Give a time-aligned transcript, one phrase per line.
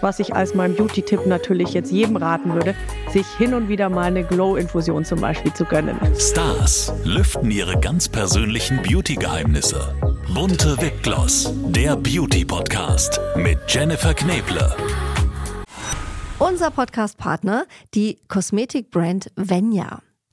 [0.00, 2.74] was ich als mein Beauty-Tipp natürlich jetzt jedem raten würde,
[3.12, 5.98] sich hin und wieder mal eine Glow-Infusion zum Beispiel zu gönnen.
[6.18, 9.94] Stars lüften ihre ganz persönlichen Beauty-Geheimnisse.
[10.34, 14.74] Bunte Wipgloss, der Beauty-Podcast mit Jennifer Kneble.
[16.38, 20.02] Unser Podcast-Partner, die Kosmetikbrand Venya.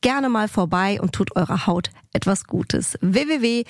[0.00, 2.98] gerne mal vorbei und tut eurer Haut etwas Gutes.
[3.00, 3.60] www.venya.de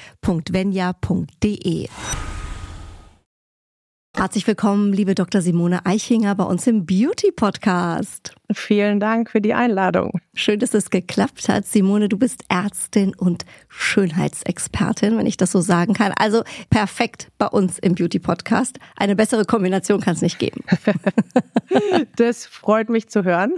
[4.17, 5.41] Herzlich willkommen, liebe Dr.
[5.41, 8.35] Simone Eichinger, bei uns im Beauty Podcast.
[8.53, 10.21] Vielen Dank für die Einladung.
[10.35, 11.65] Schön, dass es geklappt hat.
[11.65, 16.13] Simone, du bist Ärztin und Schönheitsexpertin, wenn ich das so sagen kann.
[16.19, 18.79] Also perfekt bei uns im Beauty Podcast.
[18.97, 20.65] Eine bessere Kombination kann es nicht geben.
[22.17, 23.55] das freut mich zu hören.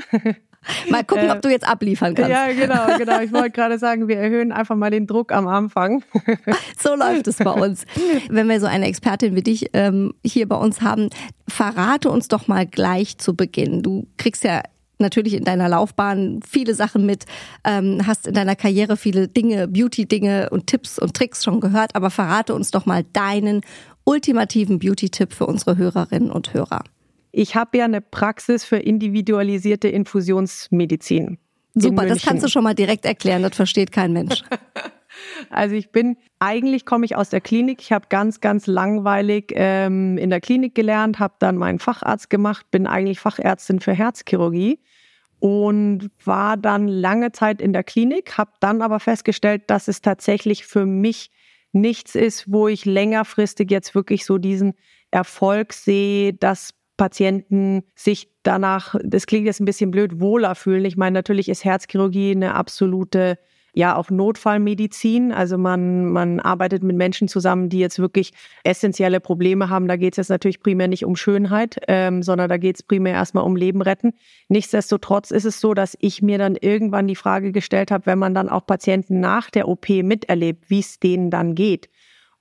[0.90, 2.30] Mal gucken, ob du jetzt abliefern kannst.
[2.30, 3.20] Ja, genau, genau.
[3.20, 6.02] Ich wollte gerade sagen, wir erhöhen einfach mal den Druck am Anfang.
[6.78, 7.84] So läuft es bei uns.
[8.28, 11.10] Wenn wir so eine Expertin wie dich ähm, hier bei uns haben,
[11.48, 13.82] verrate uns doch mal gleich zu Beginn.
[13.82, 14.62] Du kriegst ja
[14.98, 17.26] natürlich in deiner Laufbahn viele Sachen mit,
[17.64, 22.10] ähm, hast in deiner Karriere viele Dinge, Beauty-Dinge und Tipps und Tricks schon gehört, aber
[22.10, 23.60] verrate uns doch mal deinen
[24.04, 26.84] ultimativen Beauty-Tipp für unsere Hörerinnen und Hörer.
[27.32, 31.38] Ich habe ja eine Praxis für individualisierte Infusionsmedizin.
[31.74, 34.42] Super, das kannst du schon mal direkt erklären, das versteht kein Mensch.
[35.50, 37.80] Also ich bin, eigentlich komme ich aus der Klinik.
[37.80, 42.70] Ich habe ganz, ganz langweilig ähm, in der Klinik gelernt, habe dann meinen Facharzt gemacht,
[42.70, 44.80] bin eigentlich Fachärztin für Herzchirurgie
[45.38, 50.64] und war dann lange Zeit in der Klinik, habe dann aber festgestellt, dass es tatsächlich
[50.64, 51.30] für mich
[51.72, 54.74] nichts ist, wo ich längerfristig jetzt wirklich so diesen
[55.10, 60.84] Erfolg sehe, dass Patienten sich danach, das klingt jetzt ein bisschen blöd, wohler fühlen.
[60.84, 63.40] Ich meine, natürlich ist Herzchirurgie eine absolute
[63.74, 65.32] ja auch Notfallmedizin.
[65.32, 68.30] Also man, man arbeitet mit Menschen zusammen, die jetzt wirklich
[68.62, 69.88] essentielle Probleme haben.
[69.88, 73.14] Da geht es jetzt natürlich primär nicht um Schönheit, ähm, sondern da geht es primär
[73.14, 74.12] erstmal um Leben retten.
[74.48, 78.32] Nichtsdestotrotz ist es so, dass ich mir dann irgendwann die Frage gestellt habe, wenn man
[78.32, 81.88] dann auch Patienten nach der OP miterlebt, wie es denen dann geht,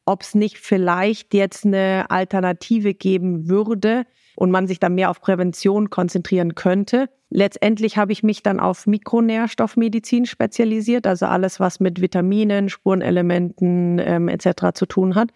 [0.06, 4.06] ob es nicht vielleicht jetzt eine Alternative geben würde,
[4.36, 7.10] und man sich dann mehr auf Prävention konzentrieren könnte.
[7.30, 14.28] Letztendlich habe ich mich dann auf Mikronährstoffmedizin spezialisiert, also alles, was mit Vitaminen, Spurenelementen ähm,
[14.28, 14.74] etc.
[14.74, 15.30] zu tun hat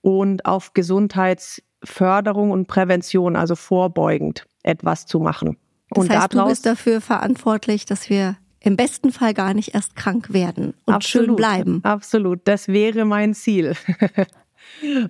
[0.00, 5.56] und auf Gesundheitsförderung und Prävention, also vorbeugend etwas zu machen.
[5.90, 9.94] Das und heißt, du bist dafür verantwortlich, dass wir im besten Fall gar nicht erst
[9.94, 11.80] krank werden und absolut, schön bleiben.
[11.84, 13.74] Absolut, das wäre mein Ziel.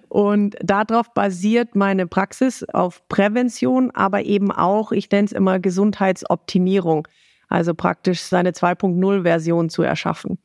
[0.09, 7.09] Und darauf basiert meine Praxis auf Prävention, aber eben auch, ich nenne es immer Gesundheitsoptimierung,
[7.49, 10.39] also praktisch seine 2.0-Version zu erschaffen.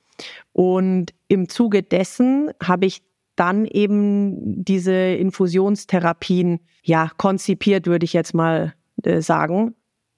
[0.53, 3.01] Und im Zuge dessen habe ich
[3.35, 8.73] dann eben diese Infusionstherapien ja konzipiert, würde ich jetzt mal
[9.03, 9.75] äh, sagen,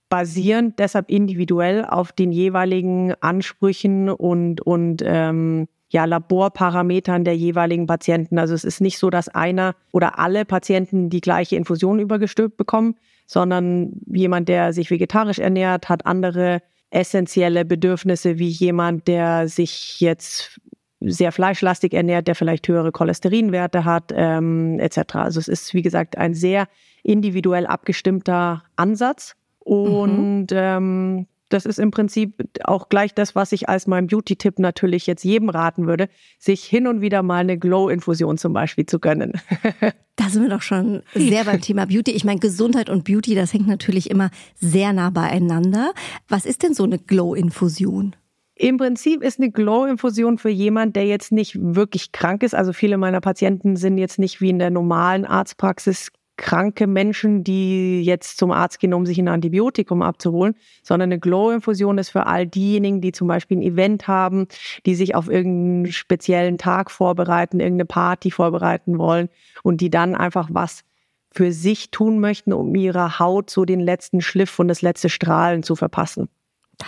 [0.09, 8.39] basierend deshalb individuell auf den jeweiligen Ansprüchen und und ähm, ja, Laborparametern der jeweiligen Patienten.
[8.39, 12.95] Also es ist nicht so, dass einer oder alle Patienten die gleiche Infusion übergestülpt bekommen,
[13.27, 20.59] sondern jemand, der sich vegetarisch ernährt, hat andere essentielle Bedürfnisse wie jemand, der sich jetzt
[20.99, 25.15] sehr fleischlastig ernährt, der vielleicht höhere Cholesterinwerte hat, ähm, etc.
[25.15, 26.67] Also es ist, wie gesagt, ein sehr
[27.03, 29.35] individuell abgestimmter Ansatz.
[29.63, 29.73] Mhm.
[29.73, 30.57] Und mhm.
[30.57, 35.23] ähm, das ist im Prinzip auch gleich das, was ich als mein Beauty-Tipp natürlich jetzt
[35.23, 36.09] jedem raten würde,
[36.39, 39.33] sich hin und wieder mal eine Glow-Infusion zum Beispiel zu gönnen.
[40.15, 42.11] Da sind wir doch schon sehr beim Thema Beauty.
[42.11, 44.29] Ich meine, Gesundheit und Beauty, das hängt natürlich immer
[44.59, 45.91] sehr nah beieinander.
[46.27, 48.15] Was ist denn so eine Glow-Infusion?
[48.53, 52.53] Im Prinzip ist eine Glow-Infusion für jemand, der jetzt nicht wirklich krank ist.
[52.53, 58.01] Also viele meiner Patienten sind jetzt nicht wie in der normalen Arztpraxis kranke Menschen, die
[58.03, 62.47] jetzt zum Arzt gehen, um sich ein Antibiotikum abzuholen, sondern eine Glow-Infusion ist für all
[62.47, 64.47] diejenigen, die zum Beispiel ein Event haben,
[64.85, 69.29] die sich auf irgendeinen speziellen Tag vorbereiten, irgendeine Party vorbereiten wollen
[69.61, 70.83] und die dann einfach was
[71.31, 75.63] für sich tun möchten, um ihrer Haut so den letzten Schliff und das letzte Strahlen
[75.63, 76.29] zu verpassen.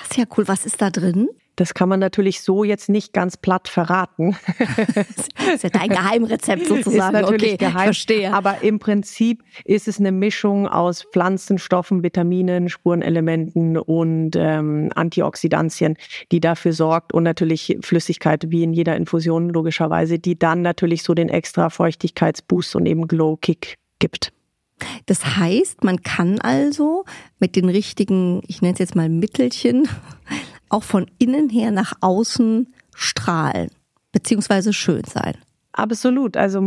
[0.01, 0.47] Das ist ja cool.
[0.47, 1.30] Was ist da drin?
[1.57, 4.36] Das kann man natürlich so jetzt nicht ganz platt verraten.
[4.57, 7.15] das ist ja dein Geheimrezept sozusagen.
[7.15, 8.33] Ist natürlich okay, geheim, verstehe.
[8.33, 15.95] Aber im Prinzip ist es eine Mischung aus Pflanzenstoffen, Vitaminen, Spurenelementen und ähm, Antioxidantien,
[16.31, 21.13] die dafür sorgt und natürlich Flüssigkeit wie in jeder Infusion logischerweise, die dann natürlich so
[21.13, 24.33] den extra Feuchtigkeitsboost und eben Glow-Kick gibt.
[25.06, 27.06] Das heißt, man kann also
[27.39, 29.88] mit den richtigen, ich nenne es jetzt mal Mittelchen,
[30.69, 33.69] auch von innen her nach außen strahlen,
[34.12, 35.36] beziehungsweise schön sein.
[35.72, 36.38] Absolut.
[36.38, 36.62] Also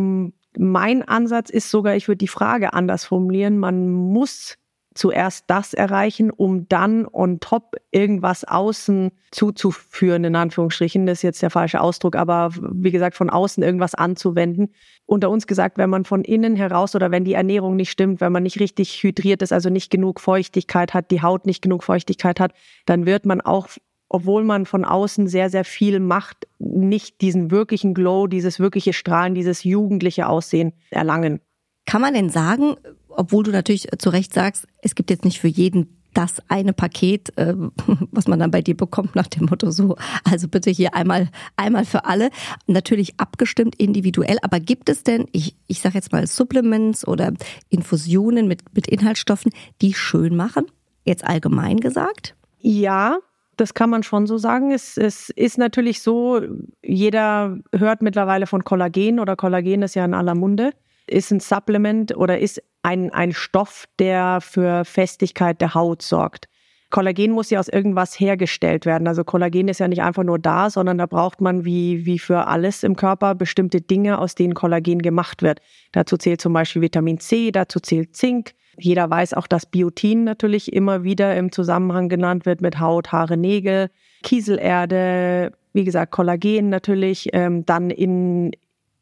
[0.57, 3.59] mein Ansatz ist sogar, ich würde die Frage anders formulieren.
[3.59, 4.57] Man muss
[4.99, 11.07] zuerst das erreichen, um dann on top irgendwas außen zuzuführen, in Anführungsstrichen.
[11.07, 14.75] Das ist jetzt der falsche Ausdruck, aber wie gesagt, von außen irgendwas anzuwenden.
[15.07, 18.33] Unter uns gesagt, wenn man von innen heraus oder wenn die Ernährung nicht stimmt, wenn
[18.33, 22.41] man nicht richtig hydriert ist, also nicht genug Feuchtigkeit hat, die Haut nicht genug Feuchtigkeit
[22.41, 22.53] hat,
[22.85, 23.69] dann wird man auch
[24.11, 29.35] obwohl man von außen sehr, sehr viel macht, nicht diesen wirklichen Glow, dieses wirkliche Strahlen,
[29.35, 31.41] dieses jugendliche Aussehen erlangen.
[31.89, 32.77] Kann man denn sagen,
[33.09, 37.33] obwohl du natürlich zu Recht sagst, es gibt jetzt nicht für jeden das eine Paket,
[37.39, 37.55] äh,
[38.11, 41.87] was man dann bei dir bekommt nach dem Motto so, also bitte hier einmal einmal
[41.87, 42.29] für alle,
[42.67, 47.33] natürlich abgestimmt individuell, aber gibt es denn, ich ich sage jetzt mal Supplements oder
[47.71, 49.51] Infusionen mit mit Inhaltsstoffen,
[49.81, 50.67] die schön machen,
[51.07, 52.35] jetzt allgemein gesagt?
[52.59, 53.17] Ja,
[53.57, 54.73] das kann man schon so sagen.
[54.73, 56.43] Es, es ist natürlich so,
[56.83, 60.75] jeder hört mittlerweile von Kollagen oder Kollagen ist ja in aller Munde,
[61.09, 66.49] ist ein Supplement oder ist ein, ein Stoff, der für Festigkeit der Haut sorgt.
[66.91, 69.09] Kollagen muss ja aus irgendwas hergestellt werden.
[69.09, 72.47] Also Kollagen ist ja nicht einfach nur da, sondern da braucht man wie, wie für
[72.47, 75.61] alles im Körper bestimmte Dinge, aus denen Kollagen gemacht wird.
[75.93, 80.73] Dazu zählt zum Beispiel Vitamin C, dazu zählt Zink, jeder weiß auch, dass Biotin natürlich
[80.73, 83.91] immer wieder im Zusammenhang genannt wird mit Haut, Haare, Nägel,
[84.23, 88.53] Kieselerde, wie gesagt, Kollagen natürlich, ähm, dann in,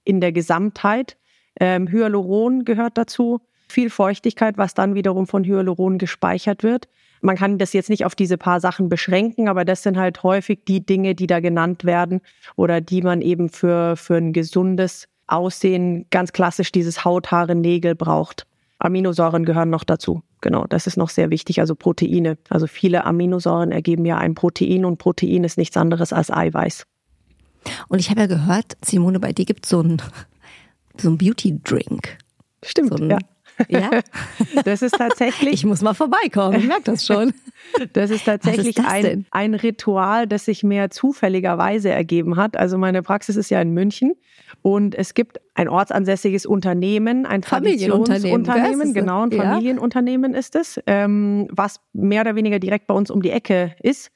[0.05, 1.17] in der Gesamtheit.
[1.61, 6.89] Ähm, Hyaluron gehört dazu, viel Feuchtigkeit, was dann wiederum von Hyaluron gespeichert wird.
[7.21, 10.61] Man kann das jetzt nicht auf diese paar Sachen beschränken, aber das sind halt häufig
[10.69, 12.21] die Dinge, die da genannt werden
[12.57, 17.95] oder die man eben für, für ein gesundes Aussehen, ganz klassisch dieses Haut, Haare, Nägel
[17.95, 18.47] braucht.
[18.79, 20.23] Aminosäuren gehören noch dazu.
[20.41, 21.61] Genau, das ist noch sehr wichtig.
[21.61, 22.37] Also Proteine.
[22.51, 26.87] Also viele Aminosäuren ergeben ja ein Protein und Protein ist nichts anderes als Eiweiß.
[27.89, 30.01] Und ich habe ja gehört, Simone, bei dir gibt es so ein,
[31.01, 32.19] so ein Beauty-Drink.
[32.65, 33.19] Stimmt, so ein, ja.
[33.69, 33.91] Ja,
[34.65, 35.55] das ist tatsächlich.
[35.55, 37.33] Ich muss mal vorbeikommen, ich merke das schon.
[37.95, 42.57] Das ist tatsächlich ist das ein, ein Ritual, das sich mehr zufälligerweise ergeben hat.
[42.57, 44.15] Also meine Praxis ist ja in München
[44.63, 51.81] und es gibt ein ortsansässiges Unternehmen, ein Familienunternehmen, genau, ein Familienunternehmen ist es, ähm, was
[51.93, 54.13] mehr oder weniger direkt bei uns um die Ecke ist.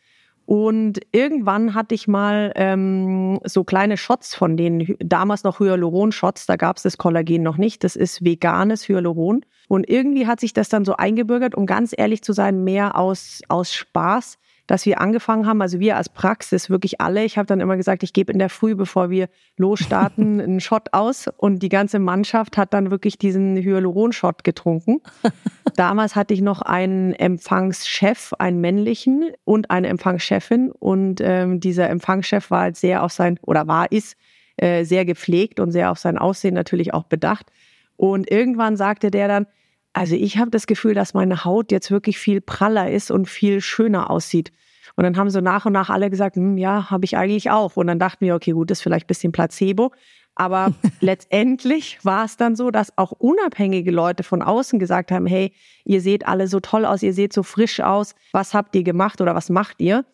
[0.51, 6.57] Und irgendwann hatte ich mal ähm, so kleine Shots von denen, damals noch Hyaluron-Shots, da
[6.57, 7.85] gab es das Kollagen noch nicht.
[7.85, 9.45] Das ist veganes Hyaluron.
[9.69, 13.43] Und irgendwie hat sich das dann so eingebürgert, um ganz ehrlich zu sein, mehr aus,
[13.47, 14.39] aus Spaß
[14.71, 18.05] dass wir angefangen haben, also wir als Praxis, wirklich alle, ich habe dann immer gesagt,
[18.05, 22.57] ich gebe in der Früh, bevor wir losstarten, einen Shot aus und die ganze Mannschaft
[22.57, 25.01] hat dann wirklich diesen Hyaluron-Shot getrunken.
[25.75, 32.53] Damals hatte ich noch einen Empfangschef, einen männlichen und eine Empfangschefin und ähm, dieser Empfangschef
[32.53, 34.17] war halt sehr auf sein, oder war, ist
[34.57, 37.51] äh, sehr gepflegt und sehr auf sein Aussehen natürlich auch bedacht.
[37.97, 39.47] Und irgendwann sagte der dann,
[39.93, 43.61] also ich habe das Gefühl, dass meine Haut jetzt wirklich viel praller ist und viel
[43.61, 44.53] schöner aussieht.
[44.97, 47.77] Und dann haben so nach und nach alle gesagt, hm, ja, habe ich eigentlich auch.
[47.77, 49.93] Und dann dachten wir, okay, gut, das ist vielleicht ein bisschen Placebo.
[50.35, 55.53] Aber letztendlich war es dann so, dass auch unabhängige Leute von außen gesagt haben, hey,
[55.85, 59.21] ihr seht alle so toll aus, ihr seht so frisch aus, was habt ihr gemacht
[59.21, 60.05] oder was macht ihr?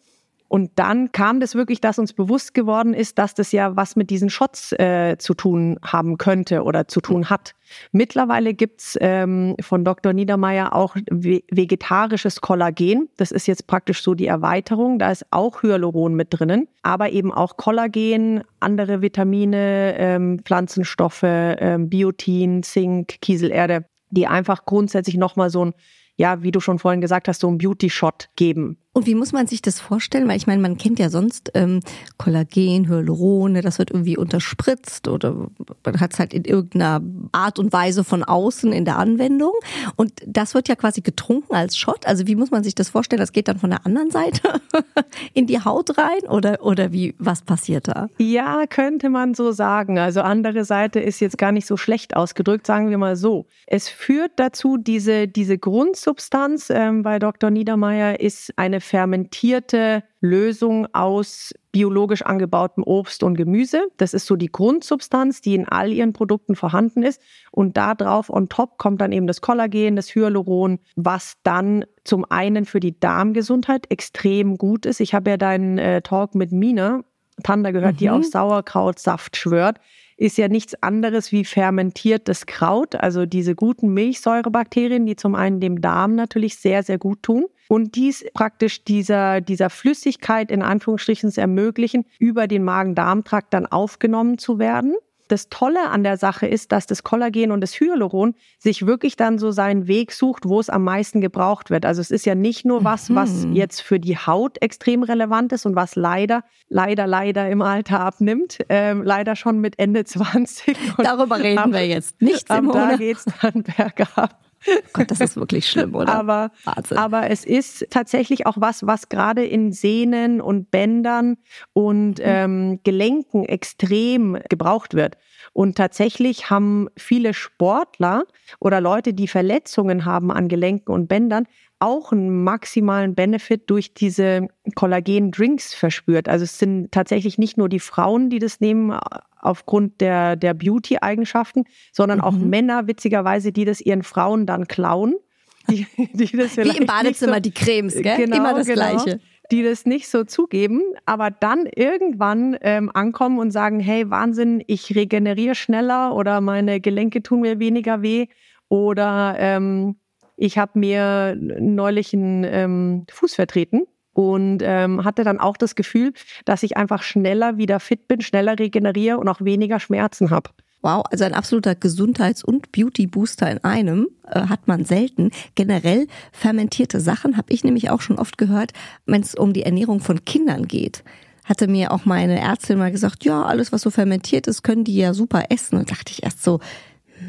[0.48, 4.10] Und dann kam das wirklich, dass uns bewusst geworden ist, dass das ja was mit
[4.10, 7.54] diesen Shots äh, zu tun haben könnte oder zu tun hat.
[7.90, 10.12] Mittlerweile gibt's ähm, von Dr.
[10.12, 13.08] Niedermeyer auch vegetarisches Kollagen.
[13.16, 15.00] Das ist jetzt praktisch so die Erweiterung.
[15.00, 21.88] Da ist auch Hyaluron mit drinnen, aber eben auch Kollagen, andere Vitamine, ähm, Pflanzenstoffe, ähm,
[21.88, 25.74] Biotin, Zink, Kieselerde, die einfach grundsätzlich nochmal so ein
[26.16, 28.78] ja, wie du schon vorhin gesagt hast, so ein Beauty-Shot geben.
[28.96, 30.26] Und wie muss man sich das vorstellen?
[30.26, 31.80] Weil ich meine, man kennt ja sonst ähm,
[32.16, 35.48] Kollagen, Hyalurone, das wird irgendwie unterspritzt oder
[35.84, 39.52] man hat es halt in irgendeiner Art und Weise von außen in der Anwendung.
[39.96, 42.06] Und das wird ja quasi getrunken als Shot.
[42.06, 43.20] Also wie muss man sich das vorstellen?
[43.20, 44.62] Das geht dann von der anderen Seite
[45.34, 48.08] in die Haut rein oder, oder wie, was passiert da?
[48.16, 49.98] Ja, könnte man so sagen.
[49.98, 53.44] Also andere Seite ist jetzt gar nicht so schlecht ausgedrückt, sagen wir mal so.
[53.66, 57.50] Es führt dazu, diese, diese Grundsubstanz ähm, bei Dr.
[57.50, 63.88] Niedermeyer ist eine fermentierte Lösung aus biologisch angebautem Obst und Gemüse.
[63.98, 67.20] Das ist so die Grundsubstanz, die in all ihren Produkten vorhanden ist.
[67.50, 72.24] Und da drauf on top kommt dann eben das Kollagen, das Hyaluron, was dann zum
[72.30, 75.00] einen für die Darmgesundheit extrem gut ist.
[75.00, 77.02] Ich habe ja deinen äh, Talk mit Mina
[77.42, 77.98] Panda gehört, mhm.
[77.98, 79.78] die auf Sauerkrautsaft schwört
[80.18, 85.82] ist ja nichts anderes wie fermentiertes Kraut, also diese guten Milchsäurebakterien, die zum einen dem
[85.82, 92.04] Darm natürlich sehr, sehr gut tun und dies praktisch dieser, dieser Flüssigkeit in Anführungsstrichen ermöglichen,
[92.18, 94.94] über den Magen-Darm-Trakt dann aufgenommen zu werden.
[95.28, 99.38] Das Tolle an der Sache ist, dass das Kollagen und das Hyaluron sich wirklich dann
[99.38, 101.84] so seinen Weg sucht, wo es am meisten gebraucht wird.
[101.84, 103.14] Also es ist ja nicht nur was, mhm.
[103.16, 108.00] was jetzt für die Haut extrem relevant ist und was leider, leider, leider im Alter
[108.00, 108.58] abnimmt.
[108.68, 110.76] Ähm, leider schon mit Ende 20.
[110.98, 112.22] Darüber reden ab, wir jetzt.
[112.22, 114.45] Nichts im Da geht's dann bergab.
[114.92, 116.14] Gott, das ist wirklich schlimm, oder?
[116.14, 116.50] Aber,
[116.94, 121.36] aber es ist tatsächlich auch was, was gerade in Sehnen und Bändern
[121.72, 122.24] und mhm.
[122.24, 125.16] ähm, Gelenken extrem gebraucht wird.
[125.52, 128.24] Und tatsächlich haben viele Sportler
[128.60, 131.46] oder Leute, die Verletzungen haben an Gelenken und Bändern,
[131.78, 136.28] auch einen maximalen Benefit durch diese Kollagen-Drinks verspürt.
[136.28, 138.98] Also es sind tatsächlich nicht nur die Frauen, die das nehmen äh,
[139.40, 142.24] aufgrund der, der Beauty-Eigenschaften, sondern mhm.
[142.24, 145.16] auch Männer, witzigerweise, die das ihren Frauen dann klauen.
[145.68, 148.18] Die, die das Wie im Badezimmer so, die Cremes, gell?
[148.18, 148.88] Genau, Immer das genau.
[148.88, 149.18] Gleiche
[149.50, 154.94] die das nicht so zugeben, aber dann irgendwann ähm, ankommen und sagen, hey, Wahnsinn, ich
[154.94, 158.26] regeneriere schneller oder meine Gelenke tun mir weniger weh
[158.68, 159.96] oder ähm,
[160.36, 166.12] ich habe mir neulich einen ähm, Fuß vertreten und ähm, hatte dann auch das Gefühl,
[166.44, 170.50] dass ich einfach schneller wieder fit bin, schneller regeneriere und auch weniger Schmerzen habe.
[170.82, 175.30] Wow, also ein absoluter Gesundheits- und Beauty-Booster in einem äh, hat man selten.
[175.54, 178.72] Generell fermentierte Sachen habe ich nämlich auch schon oft gehört,
[179.04, 181.02] wenn es um die Ernährung von Kindern geht.
[181.44, 184.96] Hatte mir auch meine Ärztin mal gesagt, ja, alles was so fermentiert ist, können die
[184.96, 185.76] ja super essen.
[185.76, 186.60] Und dachte ich erst so,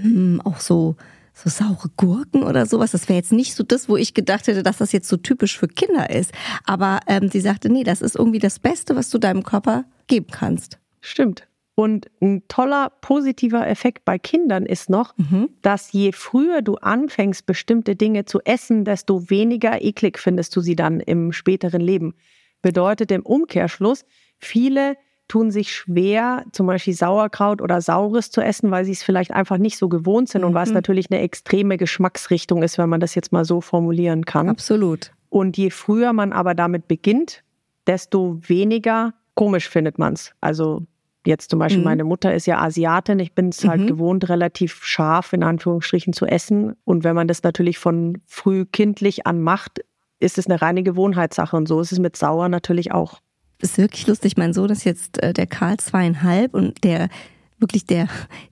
[0.02, 0.96] hm, auch so
[1.38, 2.92] so saure Gurken oder sowas.
[2.92, 5.58] Das wäre jetzt nicht so das, wo ich gedacht hätte, dass das jetzt so typisch
[5.58, 6.32] für Kinder ist.
[6.66, 10.28] Aber ähm, sie sagte, nee, das ist irgendwie das Beste, was du deinem Körper geben
[10.32, 10.80] kannst.
[11.00, 11.48] Stimmt.
[11.76, 15.50] Und ein toller positiver Effekt bei Kindern ist noch, mhm.
[15.62, 20.76] dass je früher du anfängst, bestimmte Dinge zu essen, desto weniger eklig findest du sie
[20.76, 22.16] dann im späteren Leben.
[22.64, 24.06] Bedeutet im Umkehrschluss,
[24.40, 24.96] viele
[25.28, 29.58] tun sich schwer, zum Beispiel Sauerkraut oder Saures zu essen, weil sie es vielleicht einfach
[29.58, 30.48] nicht so gewohnt sind mhm.
[30.48, 34.26] und weil es natürlich eine extreme Geschmacksrichtung ist, wenn man das jetzt mal so formulieren
[34.26, 34.50] kann.
[34.50, 35.12] Absolut.
[35.30, 37.44] Und je früher man aber damit beginnt,
[37.86, 40.34] desto weniger komisch findet man es.
[40.42, 40.84] Also
[41.26, 41.86] jetzt zum Beispiel, mhm.
[41.86, 43.88] meine Mutter ist ja Asiatin, ich bin es halt mhm.
[43.88, 46.76] gewohnt, relativ scharf in Anführungsstrichen zu essen.
[46.86, 49.82] Und wenn man das natürlich von früh kindlich an macht,
[50.20, 51.56] ist es eine reine Gewohnheitssache.
[51.56, 53.20] Und so ist es mit Sauer natürlich auch
[53.60, 54.38] ist wirklich lustig.
[54.38, 57.10] Mein Sohn ist jetzt äh, der Karl zweieinhalb und der
[57.60, 58.08] wirklich der,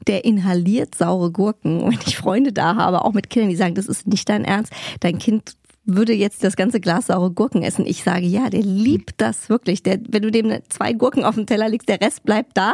[0.07, 1.81] der inhaliert saure Gurken.
[1.81, 4.45] Und wenn ich Freunde da habe, auch mit Kindern, die sagen, das ist nicht dein
[4.45, 7.85] Ernst, dein Kind würde jetzt das ganze Glas saure Gurken essen.
[7.85, 9.83] Ich sage, ja, der liebt das wirklich.
[9.83, 12.74] Der, wenn du dem zwei Gurken auf den Teller legst, der Rest bleibt da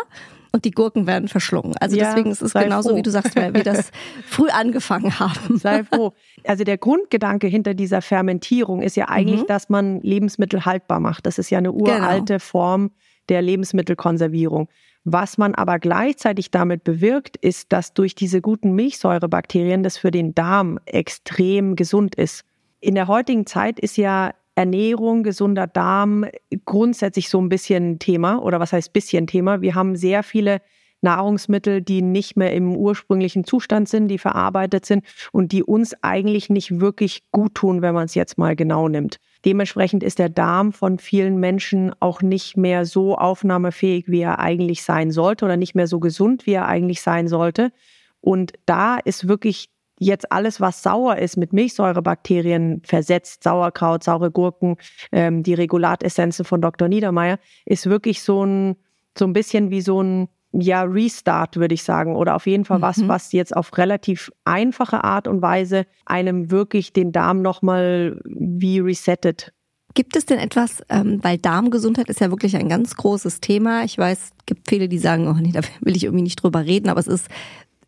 [0.52, 1.76] und die Gurken werden verschlungen.
[1.80, 2.98] Also ja, deswegen ist es genauso, froh.
[2.98, 3.92] wie du sagst, weil wir das
[4.26, 5.58] früh angefangen haben.
[5.58, 6.14] Sei froh.
[6.46, 9.48] Also der Grundgedanke hinter dieser Fermentierung ist ja eigentlich, mhm.
[9.48, 11.26] dass man Lebensmittel haltbar macht.
[11.26, 12.40] Das ist ja eine uralte genau.
[12.40, 12.92] Form
[13.30, 14.68] der Lebensmittelkonservierung.
[15.04, 20.36] Was man aber gleichzeitig damit bewirkt, ist, dass durch diese guten Milchsäurebakterien das für den
[20.36, 22.44] Darm extrem gesund ist.
[22.82, 26.26] In der heutigen Zeit ist ja Ernährung, gesunder Darm
[26.66, 29.62] grundsätzlich so ein bisschen Thema oder was heißt bisschen Thema.
[29.62, 30.62] Wir haben sehr viele
[31.02, 36.50] Nahrungsmittel, die nicht mehr im ursprünglichen Zustand sind, die verarbeitet sind und die uns eigentlich
[36.50, 39.18] nicht wirklich gut tun, wenn man es jetzt mal genau nimmt.
[39.44, 44.84] Dementsprechend ist der Darm von vielen Menschen auch nicht mehr so aufnahmefähig, wie er eigentlich
[44.84, 47.72] sein sollte oder nicht mehr so gesund, wie er eigentlich sein sollte.
[48.20, 49.70] Und da ist wirklich
[50.02, 54.78] jetzt alles, was sauer ist, mit Milchsäurebakterien versetzt, Sauerkraut, saure Gurken,
[55.12, 56.88] ähm, die Regulatessenzen von Dr.
[56.88, 58.76] Niedermeyer, ist wirklich so ein,
[59.16, 62.16] so ein bisschen wie so ein ja, Restart, würde ich sagen.
[62.16, 62.82] Oder auf jeden Fall mhm.
[62.82, 68.80] was, was jetzt auf relativ einfache Art und Weise einem wirklich den Darm nochmal wie
[68.80, 69.54] resettet.
[69.94, 73.84] Gibt es denn etwas, ähm, weil Darmgesundheit ist ja wirklich ein ganz großes Thema.
[73.84, 76.66] Ich weiß, es gibt viele, die sagen, oh nee, da will ich irgendwie nicht drüber
[76.66, 77.28] reden, aber es ist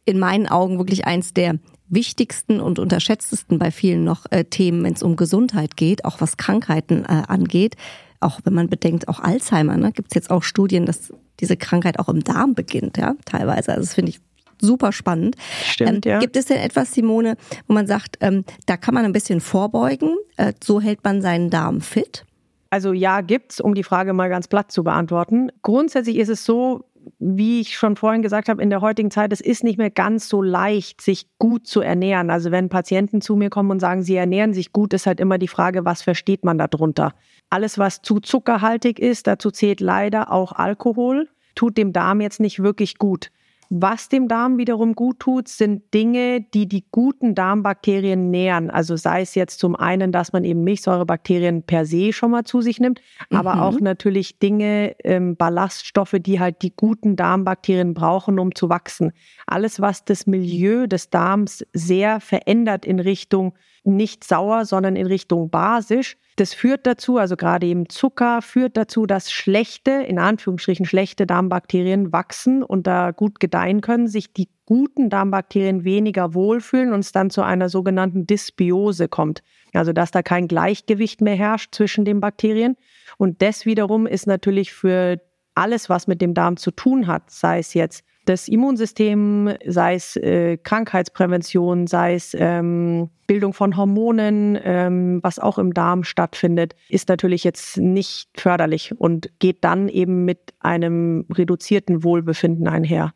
[0.06, 1.56] in meinen Augen wirklich eins der
[1.88, 6.38] wichtigsten und unterschätztesten bei vielen noch äh, Themen, wenn es um Gesundheit geht, auch was
[6.38, 7.76] Krankheiten äh, angeht.
[8.20, 12.00] Auch wenn man bedenkt, auch Alzheimer, ne, gibt es jetzt auch Studien, dass diese Krankheit
[12.00, 13.72] auch im Darm beginnt, ja, teilweise.
[13.72, 14.22] Also das finde ich
[14.60, 15.36] super spannend.
[15.66, 16.20] Stimmt, ähm, ja.
[16.20, 17.36] Gibt es denn etwas, Simone,
[17.68, 21.50] wo man sagt, ähm, da kann man ein bisschen vorbeugen, äh, so hält man seinen
[21.50, 22.26] Darm fit?
[22.70, 25.52] Also ja, gibt's, um die Frage mal ganz platt zu beantworten.
[25.62, 26.86] Grundsätzlich ist es so,
[27.20, 30.30] wie ich schon vorhin gesagt habe, in der heutigen Zeit, es ist nicht mehr ganz
[30.30, 32.30] so leicht, sich gut zu ernähren.
[32.30, 35.38] Also wenn Patienten zu mir kommen und sagen, sie ernähren sich gut, ist halt immer
[35.38, 37.14] die Frage, was versteht man darunter?
[37.50, 42.62] Alles, was zu zuckerhaltig ist, dazu zählt leider auch Alkohol, tut dem Darm jetzt nicht
[42.62, 43.32] wirklich gut.
[43.76, 48.70] Was dem Darm wiederum gut tut, sind Dinge, die die guten Darmbakterien nähern.
[48.70, 52.62] Also sei es jetzt zum einen, dass man eben Milchsäurebakterien per se schon mal zu
[52.62, 53.02] sich nimmt,
[53.32, 53.38] mhm.
[53.38, 59.12] aber auch natürlich Dinge, ähm, Ballaststoffe, die halt die guten Darmbakterien brauchen, um zu wachsen.
[59.48, 65.50] Alles, was das Milieu des Darms sehr verändert in Richtung nicht sauer, sondern in Richtung
[65.50, 66.18] basisch.
[66.38, 72.12] Das führt dazu, also gerade eben Zucker führt dazu, dass schlechte, in Anführungsstrichen schlechte Darmbakterien
[72.12, 77.30] wachsen und da gut gedeihen können, sich die guten Darmbakterien weniger wohlfühlen und es dann
[77.30, 79.44] zu einer sogenannten Dysbiose kommt.
[79.74, 82.78] Also dass da kein Gleichgewicht mehr herrscht zwischen den Bakterien.
[83.18, 85.20] Und das wiederum ist natürlich für
[85.56, 90.16] alles, was mit dem Darm zu tun hat, sei es jetzt das Immunsystem, sei es
[90.16, 97.10] äh, Krankheitsprävention, sei es ähm, Bildung von Hormonen, ähm, was auch im Darm stattfindet, ist
[97.10, 103.14] natürlich jetzt nicht förderlich und geht dann eben mit einem reduzierten Wohlbefinden einher.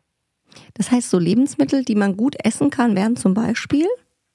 [0.74, 3.86] Das heißt, so Lebensmittel, die man gut essen kann, wären zum Beispiel?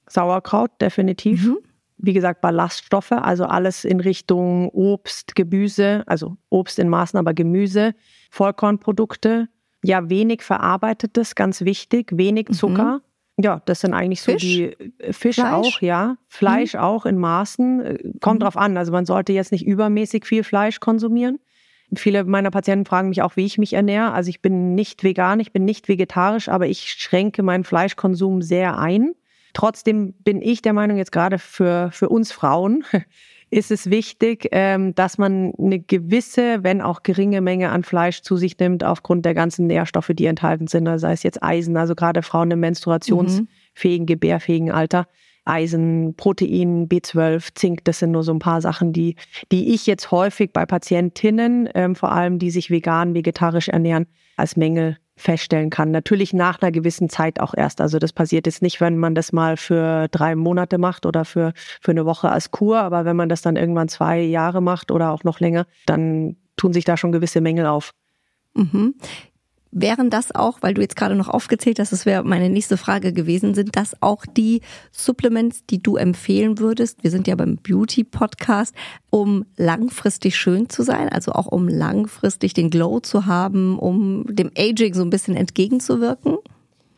[0.08, 1.48] Sauerkraut, definitiv.
[1.48, 1.58] Mhm.
[1.98, 7.94] Wie gesagt, Ballaststoffe, also alles in Richtung Obst, Gemüse, also Obst in Maßen, aber Gemüse,
[8.30, 9.48] Vollkornprodukte,
[9.84, 12.54] ja, wenig verarbeitetes, ganz wichtig, wenig mhm.
[12.54, 12.94] Zucker.
[13.38, 13.44] Mhm.
[13.44, 14.42] Ja, das sind eigentlich Fisch?
[14.42, 14.64] so die
[15.00, 15.52] äh, Fisch Fleisch?
[15.52, 16.18] auch, ja.
[16.28, 16.80] Fleisch mhm.
[16.80, 17.82] auch in Maßen.
[17.82, 18.44] Äh, kommt mhm.
[18.44, 18.78] drauf an.
[18.78, 21.40] Also man sollte jetzt nicht übermäßig viel Fleisch konsumieren.
[21.96, 24.14] Viele meiner Patienten fragen mich auch, wie ich mich ernähre.
[24.14, 28.80] Also ich bin nicht vegan, ich bin nicht vegetarisch, aber ich schränke meinen Fleischkonsum sehr
[28.80, 29.14] ein.
[29.54, 32.84] Trotzdem bin ich der Meinung, jetzt gerade für, für uns Frauen,
[33.54, 38.36] ist es wichtig, ähm, dass man eine gewisse, wenn auch geringe Menge an Fleisch zu
[38.36, 40.88] sich nimmt, aufgrund der ganzen Nährstoffe, die enthalten sind.
[40.88, 45.08] Also sei es jetzt Eisen, also gerade Frauen im menstruationsfähigen, gebärfähigen Alter.
[45.46, 49.18] Eisen, Protein, B12, Zink, das sind nur so ein paar Sachen, die,
[49.52, 54.56] die ich jetzt häufig bei Patientinnen, ähm, vor allem die sich vegan, vegetarisch ernähren, als
[54.56, 55.92] Mängel feststellen kann.
[55.92, 57.82] Natürlich nach einer gewissen Zeit auch erst.
[57.82, 61.54] Also das passiert jetzt nicht, wenn man das mal für drei Monate macht oder für,
[61.82, 65.12] für eine Woche als Kur, aber wenn man das dann irgendwann zwei Jahre macht oder
[65.12, 67.94] auch noch länger, dann tun sich da schon gewisse Mängel auf.
[68.56, 68.96] Mhm.
[69.76, 73.12] Wären das auch, weil du jetzt gerade noch aufgezählt hast, das wäre meine nächste Frage
[73.12, 77.04] gewesen, sind das auch die Supplements, die du empfehlen würdest?
[77.04, 78.76] Wir sind ja beim Beauty Podcast,
[79.10, 84.52] um langfristig schön zu sein, also auch um langfristig den Glow zu haben, um dem
[84.56, 86.38] Aging so ein bisschen entgegenzuwirken?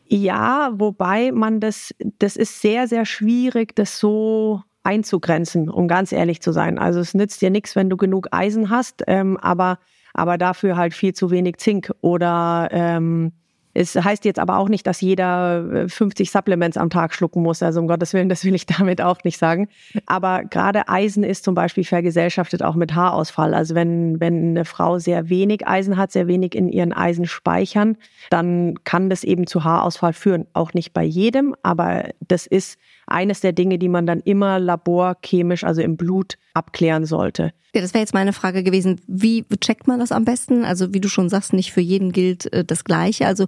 [0.08, 6.42] Ja, wobei man das, das ist sehr, sehr schwierig, das so einzugrenzen, um ganz ehrlich
[6.42, 6.78] zu sein.
[6.78, 9.80] Also es nützt dir nichts, wenn du genug Eisen hast, ähm, aber
[10.16, 13.32] aber dafür halt viel zu wenig Zink oder ähm,
[13.78, 17.62] es heißt jetzt aber auch nicht, dass jeder 50 äh, Supplements am Tag schlucken muss.
[17.62, 19.68] Also um Gottes Willen, das will ich damit auch nicht sagen.
[20.06, 23.54] Aber gerade Eisen ist zum Beispiel vergesellschaftet auch mit Haarausfall.
[23.54, 27.98] Also wenn, wenn eine Frau sehr wenig Eisen hat, sehr wenig in ihren Eisenspeichern,
[28.30, 30.48] dann kann das eben zu Haarausfall führen.
[30.54, 35.64] Auch nicht bei jedem, aber das ist eines der Dinge, die man dann immer laborchemisch,
[35.64, 37.52] also im Blut, abklären sollte.
[37.74, 39.02] Ja, das wäre jetzt meine Frage gewesen.
[39.08, 40.64] Wie checkt man das am besten?
[40.64, 43.28] Also wie du schon sagst, nicht für jeden gilt äh, das Gleiche.
[43.28, 43.46] Also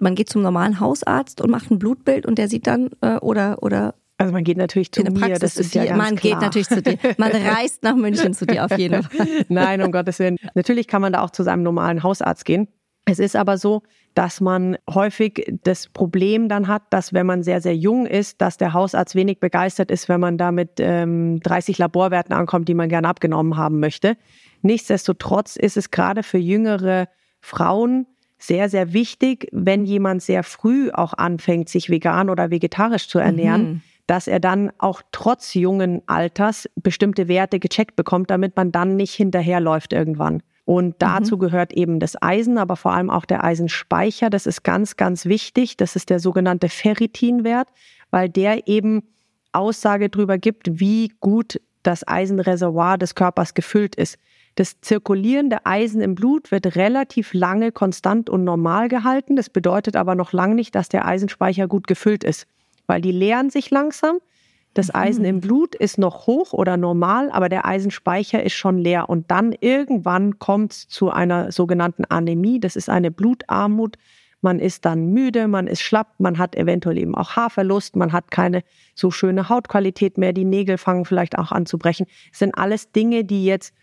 [0.00, 3.62] man geht zum normalen Hausarzt und macht ein Blutbild und der sieht dann äh, oder
[3.62, 6.32] oder also man geht natürlich zu mir, das ist ja ganz Man klar.
[6.32, 6.98] geht natürlich zu dir.
[7.18, 9.44] Man reist nach München zu dir auf jeden Fall.
[9.48, 10.38] Nein, um Gottes Willen.
[10.54, 12.66] Natürlich kann man da auch zu seinem normalen Hausarzt gehen.
[13.08, 13.82] Es ist aber so,
[14.14, 18.56] dass man häufig das Problem dann hat, dass wenn man sehr, sehr jung ist, dass
[18.56, 22.88] der Hausarzt wenig begeistert ist, wenn man da mit ähm, 30 Laborwerten ankommt, die man
[22.88, 24.16] gerne abgenommen haben möchte.
[24.62, 27.08] Nichtsdestotrotz ist es gerade für jüngere
[27.40, 28.06] Frauen
[28.38, 33.62] sehr, sehr wichtig, wenn jemand sehr früh auch anfängt, sich vegan oder vegetarisch zu ernähren,
[33.62, 33.80] mhm.
[34.06, 39.14] dass er dann auch trotz jungen Alters bestimmte Werte gecheckt bekommt, damit man dann nicht
[39.14, 40.42] hinterherläuft irgendwann.
[40.68, 41.40] Und dazu mhm.
[41.40, 44.28] gehört eben das Eisen, aber vor allem auch der Eisenspeicher.
[44.28, 45.78] Das ist ganz, ganz wichtig.
[45.78, 47.68] Das ist der sogenannte Ferritinwert,
[48.10, 49.02] weil der eben
[49.52, 54.18] Aussage darüber gibt, wie gut das Eisenreservoir des Körpers gefüllt ist.
[54.56, 59.36] Das zirkulierende Eisen im Blut wird relativ lange konstant und normal gehalten.
[59.36, 62.46] Das bedeutet aber noch lange nicht, dass der Eisenspeicher gut gefüllt ist,
[62.86, 64.18] weil die leeren sich langsam.
[64.78, 69.10] Das Eisen im Blut ist noch hoch oder normal, aber der Eisenspeicher ist schon leer.
[69.10, 72.60] Und dann irgendwann kommt es zu einer sogenannten Anämie.
[72.60, 73.96] Das ist eine Blutarmut.
[74.40, 78.30] Man ist dann müde, man ist schlapp, man hat eventuell eben auch Haarverlust, man hat
[78.30, 78.62] keine
[78.94, 82.06] so schöne Hautqualität mehr, die Nägel fangen vielleicht auch an zu brechen.
[82.30, 83.74] Das sind alles Dinge, die jetzt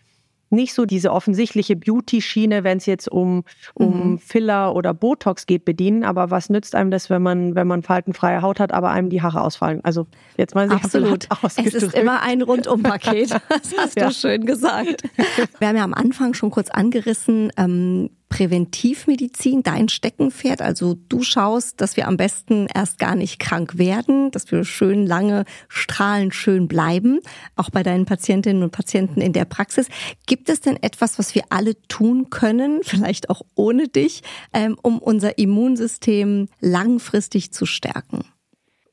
[0.50, 4.18] nicht so diese offensichtliche Beauty-Schiene, wenn es jetzt um, um mhm.
[4.18, 6.04] Filler oder Botox geht, bedienen.
[6.04, 9.22] Aber was nützt einem das, wenn man, wenn man faltenfreie Haut hat, aber einem die
[9.22, 9.80] Haare ausfallen?
[9.84, 10.06] Also
[10.36, 11.28] jetzt mal sich Absolut.
[11.56, 13.30] Es ist immer ein Rundumpaket.
[13.48, 14.08] Das hast ja.
[14.08, 15.02] du schön gesagt.
[15.58, 20.60] Wir haben ja am Anfang schon kurz angerissen, ähm, Präventivmedizin dein Steckenpferd.
[20.60, 25.06] Also du schaust, dass wir am besten erst gar nicht krank werden, dass wir schön
[25.06, 27.20] lange strahlend schön bleiben,
[27.54, 29.88] auch bei deinen Patientinnen und Patienten in der Praxis.
[30.26, 34.98] Gibt es denn etwas, was wir alle tun können, vielleicht auch ohne dich, ähm, um
[34.98, 38.24] unser Immunsystem langfristig zu stärken?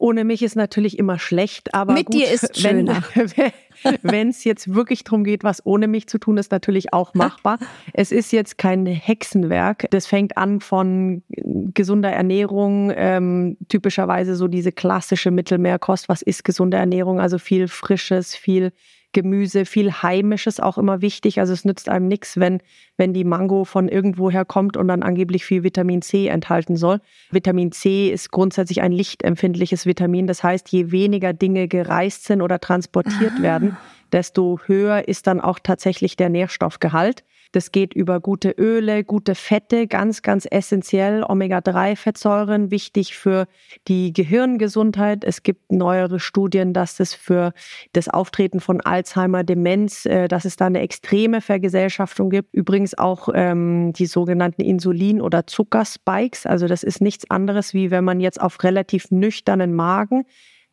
[0.04, 3.06] Ohne mich ist natürlich immer schlecht, aber mit gut, dir ist schöner.
[3.16, 7.14] Wenn, wenn es jetzt wirklich darum geht, was ohne mich zu tun ist, natürlich auch
[7.14, 7.58] machbar.
[7.94, 9.88] Es ist jetzt kein Hexenwerk.
[9.92, 11.24] Das fängt an von
[11.74, 16.10] gesunder Ernährung, ähm, typischerweise so diese klassische Mittelmeerkost.
[16.10, 17.22] Was ist gesunde Ernährung?
[17.22, 18.74] Also viel Frisches, viel
[19.14, 21.40] Gemüse, viel Heimisches auch immer wichtig.
[21.40, 22.60] Also es nützt einem nichts, wenn,
[22.98, 27.00] wenn die Mango von irgendwoher kommt und dann angeblich viel Vitamin C enthalten soll.
[27.32, 30.28] Vitamin C ist grundsätzlich ein lichtempfindliches Vitamin.
[30.28, 33.42] Das heißt, je weniger Dinge gereist sind oder transportiert ah.
[33.42, 33.78] werden,
[34.12, 37.24] desto höher ist dann auch tatsächlich der Nährstoffgehalt.
[37.54, 41.24] Das geht über gute Öle, gute Fette, ganz, ganz essentiell.
[41.24, 43.46] Omega-3-Fettsäuren, wichtig für
[43.88, 45.24] die Gehirngesundheit.
[45.24, 47.54] Es gibt neuere Studien, dass es für
[47.94, 52.54] das Auftreten von Alzheimer, Demenz, äh, dass es da eine extreme Vergesellschaftung gibt.
[52.56, 56.48] Übrigens auch ähm, die sogenannten Insulin- oder Zuckerspikes.
[56.48, 60.26] Also das ist nichts anderes, wie wenn man jetzt auf relativ nüchternen Magen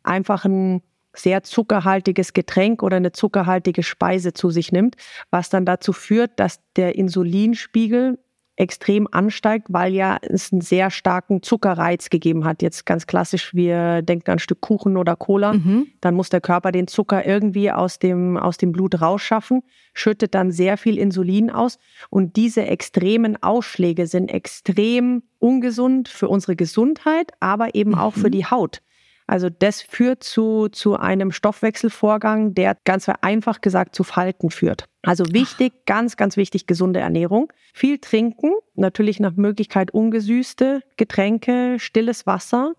[0.03, 0.81] einfach ein
[1.13, 4.95] sehr zuckerhaltiges Getränk oder eine zuckerhaltige Speise zu sich nimmt,
[5.29, 8.17] was dann dazu führt, dass der Insulinspiegel
[8.57, 12.61] extrem ansteigt, weil ja es einen sehr starken Zuckerreiz gegeben hat.
[12.61, 15.87] Jetzt ganz klassisch, wir denken an ein Stück Kuchen oder Cola, mhm.
[15.99, 20.51] dann muss der Körper den Zucker irgendwie aus dem, aus dem Blut rausschaffen, schüttet dann
[20.51, 27.73] sehr viel Insulin aus und diese extremen Ausschläge sind extrem ungesund für unsere Gesundheit, aber
[27.73, 28.33] eben auch für mhm.
[28.33, 28.81] die Haut.
[29.31, 34.89] Also das führt zu, zu einem Stoffwechselvorgang, der ganz einfach gesagt zu Falten führt.
[35.03, 35.85] Also wichtig, Ach.
[35.85, 37.47] ganz, ganz wichtig, gesunde Ernährung.
[37.73, 42.73] Viel trinken, natürlich nach Möglichkeit ungesüßte Getränke, stilles Wasser.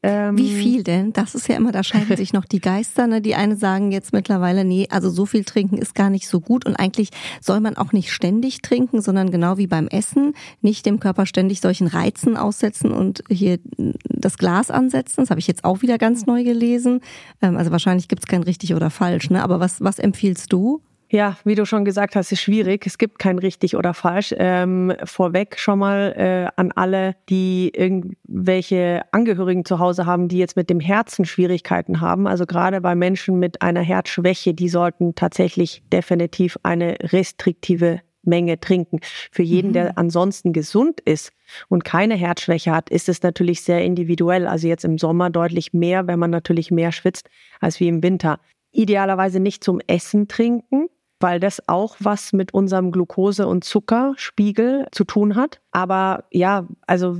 [0.00, 1.12] Ähm, Wie viel denn?
[1.12, 3.08] Das ist ja immer, da scheiden sich noch die Geister.
[3.08, 3.20] Ne?
[3.20, 6.66] Die eine sagen jetzt mittlerweile, nee, also so viel trinken ist gar nicht so gut
[6.66, 11.00] und eigentlich soll man auch nicht ständig trinken, sondern genau wie beim Essen nicht dem
[11.00, 13.58] Körper ständig solchen Reizen aussetzen und hier
[14.04, 15.22] das Glas ansetzen.
[15.22, 17.00] Das habe ich jetzt auch wieder ganz neu gelesen.
[17.42, 19.30] Ähm, also wahrscheinlich gibt es kein richtig oder falsch.
[19.30, 19.42] Ne?
[19.42, 20.80] Aber was, was empfiehlst du?
[21.10, 22.86] Ja, wie du schon gesagt hast, ist schwierig.
[22.86, 24.34] Es gibt kein richtig oder falsch.
[24.36, 30.56] Ähm, vorweg schon mal äh, an alle, die irgendwelche Angehörigen zu Hause haben, die jetzt
[30.56, 32.26] mit dem Herzen Schwierigkeiten haben.
[32.26, 39.00] Also gerade bei Menschen mit einer Herzschwäche, die sollten tatsächlich definitiv eine restriktive Menge trinken.
[39.32, 39.72] Für jeden, mhm.
[39.72, 41.32] der ansonsten gesund ist
[41.68, 44.46] und keine Herzschwäche hat, ist es natürlich sehr individuell.
[44.46, 48.40] Also jetzt im Sommer deutlich mehr, wenn man natürlich mehr schwitzt als wie im Winter.
[48.72, 50.88] Idealerweise nicht zum Essen trinken,
[51.20, 55.60] weil das auch was mit unserem Glucose- und Zuckerspiegel zu tun hat.
[55.72, 57.18] Aber ja, also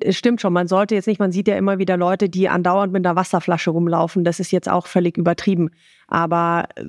[0.00, 2.92] es stimmt schon, man sollte jetzt nicht, man sieht ja immer wieder Leute, die andauernd
[2.92, 4.24] mit einer Wasserflasche rumlaufen.
[4.24, 5.70] Das ist jetzt auch völlig übertrieben.
[6.06, 6.84] Aber äh,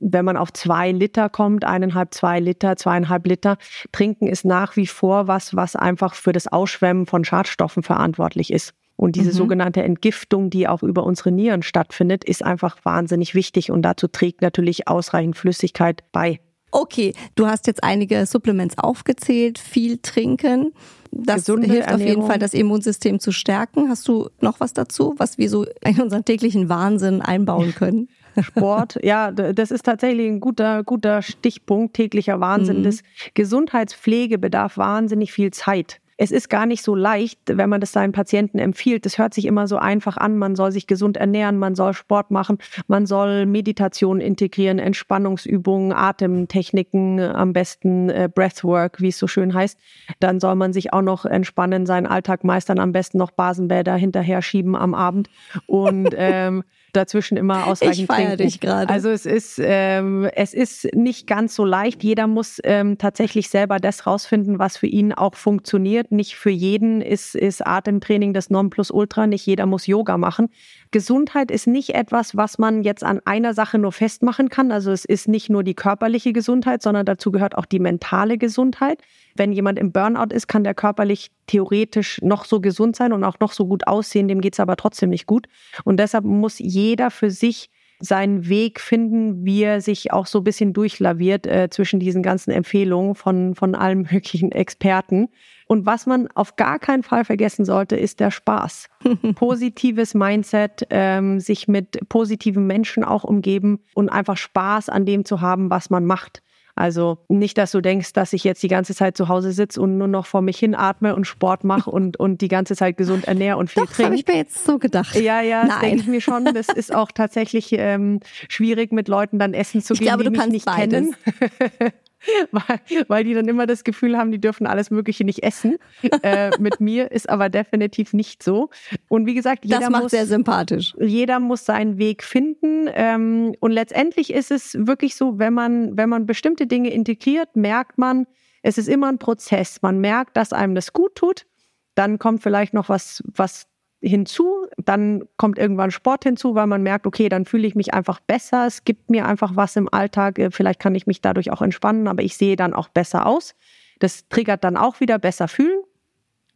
[0.00, 3.58] wenn man auf zwei Liter kommt, eineinhalb, zwei Liter, zweieinhalb Liter,
[3.90, 8.74] trinken ist nach wie vor was, was einfach für das Ausschwemmen von Schadstoffen verantwortlich ist.
[8.98, 9.34] Und diese mhm.
[9.34, 14.42] sogenannte Entgiftung, die auch über unsere Nieren stattfindet, ist einfach wahnsinnig wichtig und dazu trägt
[14.42, 16.40] natürlich ausreichend Flüssigkeit bei.
[16.72, 20.72] Okay, du hast jetzt einige Supplements aufgezählt, viel trinken.
[21.12, 22.02] Das Gesunde hilft Ernährung.
[22.02, 23.88] auf jeden Fall, das Immunsystem zu stärken.
[23.88, 28.08] Hast du noch was dazu, was wir so in unseren täglichen Wahnsinn einbauen können?
[28.42, 32.80] Sport, ja, das ist tatsächlich ein guter, guter Stichpunkt, täglicher Wahnsinn.
[32.80, 32.84] Mhm.
[32.84, 33.02] Das
[33.34, 38.12] Gesundheitspflege bedarf wahnsinnig viel Zeit es ist gar nicht so leicht, wenn man das seinen
[38.12, 39.06] Patienten empfiehlt.
[39.06, 40.36] Das hört sich immer so einfach an.
[40.36, 47.20] Man soll sich gesund ernähren, man soll Sport machen, man soll Meditation integrieren, Entspannungsübungen, Atemtechniken,
[47.20, 49.78] am besten äh, Breathwork, wie es so schön heißt.
[50.18, 54.42] Dann soll man sich auch noch entspannen, seinen Alltag meistern, am besten noch Basenbäder hinterher
[54.42, 55.30] schieben am Abend.
[55.66, 56.64] Und ähm,
[56.98, 58.42] dazwischen immer ausreichend ich feier trinken.
[58.42, 58.92] dich gerade.
[58.92, 62.02] Also es ist, ähm, es ist nicht ganz so leicht.
[62.02, 66.12] Jeder muss ähm, tatsächlich selber das rausfinden, was für ihn auch funktioniert.
[66.12, 69.26] Nicht für jeden ist, ist Atemtraining das Nonplusultra.
[69.26, 70.48] Nicht jeder muss Yoga machen.
[70.90, 74.72] Gesundheit ist nicht etwas, was man jetzt an einer Sache nur festmachen kann.
[74.72, 79.00] Also es ist nicht nur die körperliche Gesundheit, sondern dazu gehört auch die mentale Gesundheit.
[79.36, 83.38] Wenn jemand im Burnout ist, kann der körperlich theoretisch noch so gesund sein und auch
[83.40, 85.46] noch so gut aussehen, dem geht es aber trotzdem nicht gut.
[85.84, 87.70] Und deshalb muss jeder für sich
[88.00, 92.52] seinen Weg finden, wie er sich auch so ein bisschen durchlaviert äh, zwischen diesen ganzen
[92.52, 95.28] Empfehlungen von, von allen möglichen Experten.
[95.66, 98.88] Und was man auf gar keinen Fall vergessen sollte, ist der Spaß.
[99.34, 105.40] Positives Mindset, ähm, sich mit positiven Menschen auch umgeben und einfach Spaß an dem zu
[105.40, 106.42] haben, was man macht.
[106.78, 109.98] Also nicht, dass du denkst, dass ich jetzt die ganze Zeit zu Hause sitze und
[109.98, 113.26] nur noch vor mich hin atme und Sport mache und, und die ganze Zeit gesund
[113.26, 114.04] ernähre und viel Doch, trinke.
[114.04, 115.14] habe ich mir jetzt so gedacht.
[115.16, 115.80] Ja, ja, das Nein.
[115.82, 116.44] denke ich mir schon.
[116.44, 120.26] Das ist auch tatsächlich ähm, schwierig, mit Leuten dann essen zu Ich gehen, glaube, die
[120.26, 120.90] du mich kannst nicht beides.
[120.90, 121.92] kennen.
[122.50, 125.78] weil, weil die dann immer das Gefühl haben, die dürfen alles Mögliche nicht essen.
[126.22, 128.70] Äh, mit mir ist aber definitiv nicht so.
[129.08, 130.94] Und wie gesagt, jeder Das macht muss sehr sympathisch.
[131.00, 132.88] jeder muss seinen Weg finden.
[132.92, 137.98] Ähm, und letztendlich ist es wirklich so, wenn man, wenn man bestimmte Dinge integriert, merkt
[137.98, 138.26] man,
[138.62, 139.82] es ist immer ein Prozess.
[139.82, 141.46] Man merkt, dass einem das gut tut.
[141.94, 143.66] Dann kommt vielleicht noch was, was
[144.00, 144.66] hinzu.
[144.76, 148.66] Dann kommt irgendwann Sport hinzu, weil man merkt, okay, dann fühle ich mich einfach besser.
[148.66, 150.38] Es gibt mir einfach was im Alltag.
[150.38, 153.54] Äh, Vielleicht kann ich mich dadurch auch entspannen, aber ich sehe dann auch besser aus.
[153.98, 155.82] Das triggert dann auch wieder besser fühlen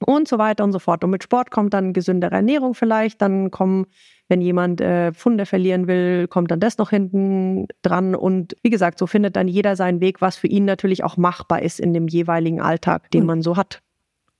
[0.07, 1.03] und so weiter und so fort.
[1.05, 3.87] Und mit Sport kommt dann gesündere Ernährung vielleicht, dann kommen,
[4.29, 8.15] wenn jemand äh, Pfunde verlieren will, kommt dann das noch hinten dran.
[8.15, 11.63] Und wie gesagt, so findet dann jeder seinen Weg, was für ihn natürlich auch machbar
[11.63, 13.83] ist in dem jeweiligen Alltag, den man so hat.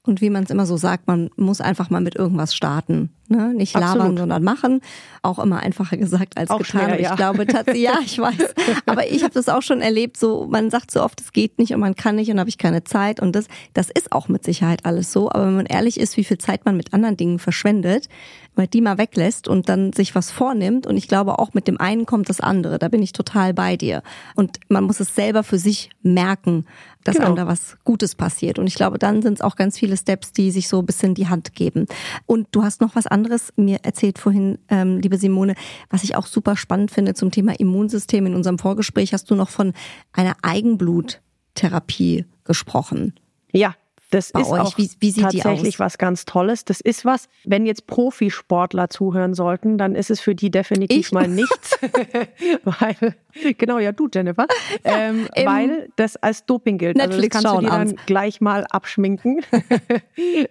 [0.05, 3.11] Und wie man es immer so sagt, man muss einfach mal mit irgendwas starten.
[3.33, 3.55] Ne?
[3.55, 4.19] Nicht labern, Absolut.
[4.19, 4.81] sondern machen.
[5.23, 6.83] Auch immer einfacher gesagt als Auch getan.
[6.83, 7.15] schwer, ich ja.
[7.15, 8.55] glaube tatsächlich, ja, ich weiß.
[8.87, 11.73] Aber ich habe das auch schon erlebt, so man sagt so oft, es geht nicht
[11.73, 13.21] und man kann nicht und habe ich keine Zeit.
[13.21, 15.31] Und das, das ist auch mit Sicherheit alles so.
[15.31, 18.09] Aber wenn man ehrlich ist, wie viel Zeit man mit anderen Dingen verschwendet,
[18.55, 20.87] weil die mal weglässt und dann sich was vornimmt.
[20.87, 22.79] Und ich glaube, auch mit dem einen kommt das andere.
[22.79, 24.03] Da bin ich total bei dir.
[24.35, 26.67] Und man muss es selber für sich merken,
[27.03, 27.29] dass Genau.
[27.29, 28.59] einem da was Gutes passiert.
[28.59, 31.15] Und ich glaube, dann sind es auch ganz viele Steps, die sich so ein bisschen
[31.15, 31.87] die Hand geben.
[32.27, 33.22] Und du hast noch was anderes
[33.57, 35.55] mir erzählt vorhin, ähm, liebe Simone,
[35.91, 38.27] was ich auch super spannend finde zum Thema Immunsystem.
[38.27, 39.73] In unserem Vorgespräch hast du noch von
[40.13, 43.15] einer Eigenbluttherapie gesprochen.
[43.53, 43.75] Ja,
[44.13, 46.65] das Bei ist euch, auch wie- wie tatsächlich was ganz Tolles.
[46.65, 51.13] Das ist was, wenn jetzt Profisportler zuhören sollten, dann ist es für die definitiv Ich?
[51.13, 51.79] mal nichts.
[52.65, 53.15] weil,
[53.59, 54.47] genau, ja, du, Jennifer.
[54.85, 56.97] ähm, weil das als Doping gilt.
[56.97, 58.03] Netflix also das kannst du dir dann abends.
[58.07, 59.41] gleich mal abschminken.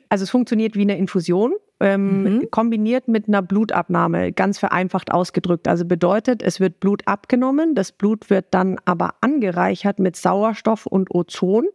[0.10, 1.54] also es funktioniert wie eine Infusion.
[1.80, 2.52] Ähm, Mhm.
[2.52, 5.68] kombiniert mit einer Blutabnahme, ganz vereinfacht ausgedrückt.
[5.68, 11.10] Also bedeutet, es wird Blut abgenommen, das Blut wird dann aber angereichert mit Sauerstoff und
[11.10, 11.66] Ozon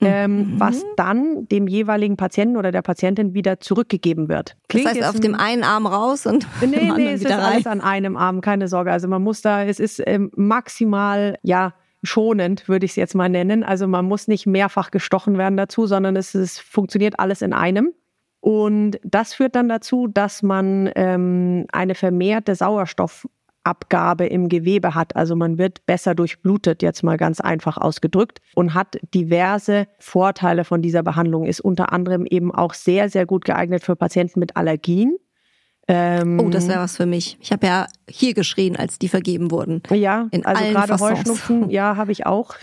[0.00, 0.60] ähm, Mhm.
[0.60, 4.50] was dann dem jeweiligen Patienten oder der Patientin wieder zurückgegeben wird.
[4.50, 7.24] Das Klingt heißt, jetzt auf dem ein- einen Arm raus und Nee, nee, es ist
[7.26, 7.52] wieder rein.
[7.54, 8.92] alles an einem Arm, keine Sorge.
[8.92, 13.28] Also man muss da, es ist ähm, maximal, ja, schonend, würde ich es jetzt mal
[13.28, 13.62] nennen.
[13.62, 17.92] Also man muss nicht mehrfach gestochen werden dazu, sondern es ist, funktioniert alles in einem.
[18.40, 22.54] Und das führt dann dazu, dass man ähm, eine vermehrte
[23.64, 25.16] Sauerstoffabgabe im Gewebe hat.
[25.16, 30.82] Also man wird besser durchblutet, jetzt mal ganz einfach ausgedrückt, und hat diverse Vorteile von
[30.82, 31.44] dieser Behandlung.
[31.44, 35.16] Ist unter anderem eben auch sehr, sehr gut geeignet für Patienten mit Allergien.
[35.88, 37.36] Ähm, Oh, das wäre was für mich.
[37.40, 39.82] Ich habe ja hier geschrien, als die vergeben wurden.
[39.90, 41.00] ja, In also gerade.
[41.00, 42.54] Heuschnupfen, ja, habe ich auch.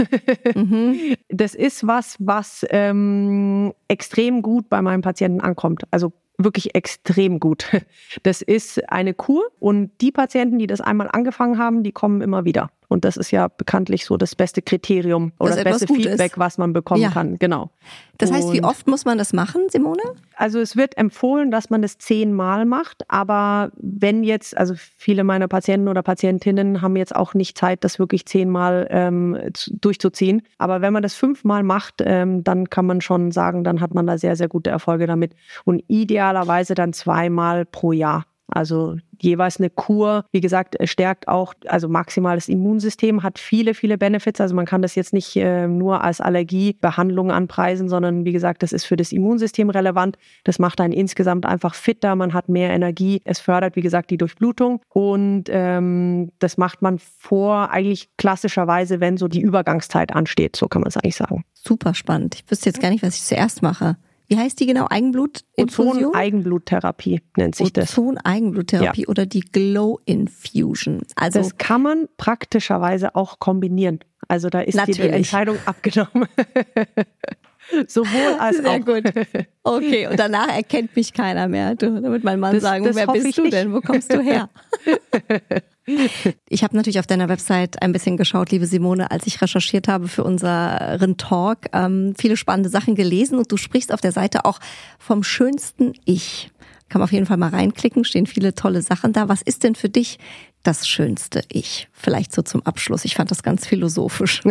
[0.56, 1.16] Mhm.
[1.28, 5.84] Das ist was, was ähm, extrem gut bei meinen Patienten ankommt.
[5.92, 7.70] Also wirklich extrem gut.
[8.24, 12.46] Das ist eine Kur und die Patienten, die das einmal angefangen haben, die kommen immer
[12.46, 12.70] wieder.
[12.90, 16.08] Und das ist ja bekanntlich so das beste Kriterium oder das beste gut ist.
[16.08, 17.10] Feedback, was man bekommen Ja.
[17.12, 17.36] kann.
[17.38, 17.70] Genau.
[18.18, 20.02] Das heißt, wie Und- oft muss man das machen, Simone?
[20.36, 25.48] also es wird empfohlen, dass man das zehnmal macht, aber wenn jetzt, also viele meiner
[25.48, 30.42] Patienten oder Patientinnen haben jetzt auch nicht Zeit, das wirklich zehnmal ähm, zu- durchzuziehen.
[30.58, 34.08] Aber wenn man das fünfmal macht, ähm, dann kann man schon sagen, dann hat man
[34.08, 35.34] da sehr, sehr gute Erfolge damit.
[35.66, 38.26] Und idealerweise dann zweimal pro Jahr.
[38.48, 43.74] Also jeweils eine Kur, wie gesagt, es stärkt auch, also maximal das Immunsystem, hat viele,
[43.74, 44.40] viele Benefits.
[44.40, 48.72] Also man kann das jetzt nicht äh, nur als Allergiebehandlung anpreisen, sondern wie gesagt, das
[48.72, 50.18] ist für das Immunsystem relevant.
[50.44, 53.22] Das macht einen insgesamt einfach fitter, man hat mehr Energie.
[53.26, 59.18] Es fördert, wie gesagt, die Durchblutung und ähm, das macht man vor eigentlich klassischerweise, wenn
[59.18, 60.56] so die Übergangszeit ansteht.
[60.56, 61.44] So kann man es eigentlich sagen.
[61.54, 62.36] Super spannend.
[62.36, 63.98] Ich wüsste jetzt gar nicht, was ich zuerst mache.
[64.28, 64.88] Wie heißt die genau?
[64.90, 66.06] Eigenblutinfusion?
[66.06, 67.98] Ozon-Eigenbluttherapie nennt sich das.
[67.98, 69.08] Ozon-Eigenbluttherapie ja.
[69.08, 71.02] oder die Glow Infusion.
[71.16, 74.00] Also das kann man praktischerweise auch kombinieren.
[74.28, 75.02] Also da ist Natürlich.
[75.02, 76.28] die Entscheidung abgenommen.
[77.88, 78.86] Sowohl als Sehr auch.
[78.86, 79.04] gut.
[79.64, 81.76] Okay, und danach erkennt mich keiner mehr.
[81.76, 83.54] Du, damit mein Mann das, sagen, das wer bist du nicht.
[83.54, 83.74] denn?
[83.74, 84.50] Wo kommst du her?
[86.50, 90.08] Ich habe natürlich auf deiner Website ein bisschen geschaut, liebe Simone, als ich recherchiert habe
[90.08, 91.60] für unseren Talk.
[91.74, 94.60] Ähm, viele spannende Sachen gelesen und du sprichst auf der Seite auch
[95.00, 96.52] vom schönsten Ich.
[96.90, 99.28] Kann man auf jeden Fall mal reinklicken, stehen viele tolle Sachen da.
[99.28, 100.20] Was ist denn für dich
[100.64, 101.90] das schönste Ich?
[101.92, 103.04] Vielleicht so zum Abschluss.
[103.04, 104.42] Ich fand das ganz philosophisch.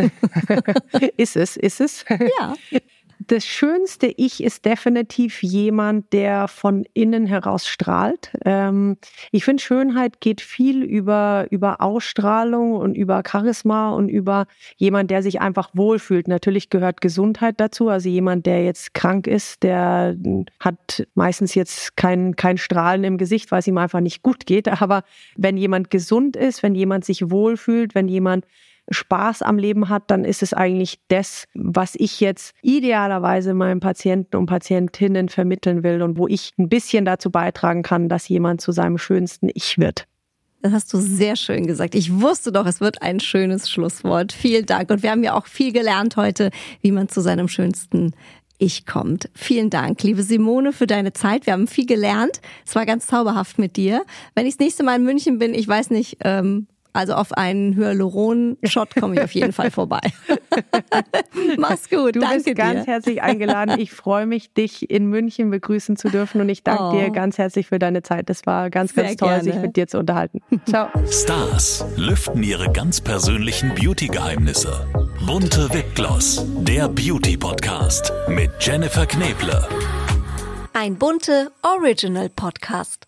[1.16, 2.05] ist es, ist es?
[2.38, 2.55] Ja
[3.27, 8.31] das schönste Ich ist definitiv jemand, der von innen heraus strahlt.
[8.45, 8.97] Ähm,
[9.33, 15.23] ich finde, Schönheit geht viel über, über Ausstrahlung und über Charisma und über jemand, der
[15.23, 16.29] sich einfach wohlfühlt.
[16.29, 17.89] Natürlich gehört Gesundheit dazu.
[17.89, 20.17] Also jemand, der jetzt krank ist, der
[20.61, 24.69] hat meistens jetzt kein, kein Strahlen im Gesicht, weil es ihm einfach nicht gut geht.
[24.83, 25.03] Aber
[25.37, 28.47] wenn jemand gesund ist, wenn jemand sich wohlfühlt, wenn jemand
[28.90, 34.37] Spaß am Leben hat, dann ist es eigentlich das, was ich jetzt idealerweise meinen Patienten
[34.37, 38.72] und Patientinnen vermitteln will und wo ich ein bisschen dazu beitragen kann, dass jemand zu
[38.72, 40.07] seinem schönsten Ich wird.
[40.62, 41.94] Das hast du sehr schön gesagt.
[41.94, 44.33] Ich wusste doch, es wird ein schönes Schlusswort.
[44.33, 44.90] Vielen Dank.
[44.90, 48.14] Und wir haben ja auch viel gelernt heute, wie man zu seinem schönsten
[48.59, 49.29] ich kommt.
[49.35, 51.46] Vielen Dank, liebe Simone, für deine Zeit.
[51.46, 52.40] Wir haben viel gelernt.
[52.66, 54.05] Es war ganz zauberhaft mit dir.
[54.35, 56.66] Wenn ich das nächste Mal in München bin, ich weiß nicht, ähm,
[56.97, 60.01] also auf einen Hyaluron-Shot komme ich auf jeden Fall vorbei.
[61.59, 62.17] Mach's gut.
[62.17, 62.93] Du danke bist ganz dir.
[62.93, 63.79] herzlich eingeladen.
[63.79, 66.93] Ich freue mich, dich in München begrüßen zu dürfen und ich danke oh.
[66.93, 68.29] dir ganz herzlich für deine Zeit.
[68.31, 69.45] Das war ganz, Sehr ganz toll, gerne.
[69.45, 70.41] sich mit dir zu unterhalten.
[70.67, 70.89] Ciao.
[71.11, 74.87] Stars lüften ihre ganz persönlichen Beauty-Geheimnisse.
[75.27, 79.67] Bunte Wipgloss, der Beauty-Podcast mit Jennifer Kneble.
[80.73, 83.06] Ein bunte Original-Podcast.